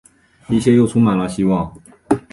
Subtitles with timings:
[0.49, 1.79] 一切又充满了希望